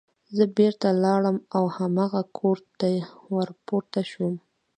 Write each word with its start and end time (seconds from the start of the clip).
زه 0.35 0.43
بېرته 0.57 0.87
لاړم 1.03 1.37
او 1.57 1.63
هماغه 1.77 2.21
کور 2.37 2.57
ته 2.79 2.87
ور 3.33 3.49
پورته 3.67 4.01
شوم 4.11 4.35